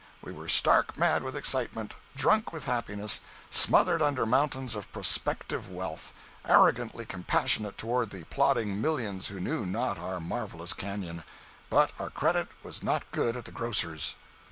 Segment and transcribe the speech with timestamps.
[0.23, 8.09] We were stark mad with excitement—drunk with happiness—smothered under mountains of prospective wealth—arrogantly compassionate toward
[8.09, 13.45] the plodding millions who knew not our marvellous canyon—but our credit was not good at
[13.45, 14.15] the grocer's.